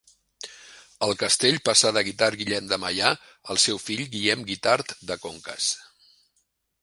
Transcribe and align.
El 1.07 1.11
castell 1.23 1.57
passà 1.67 1.91
de 1.97 2.03
Guitard 2.07 2.39
Guillem 2.39 2.71
de 2.71 2.79
Meià 2.85 3.13
al 3.55 3.61
seu 3.67 3.81
fill 3.83 4.03
Guillem 4.15 4.45
Guitard 4.49 4.95
de 5.11 5.19
Conques. 5.27 5.69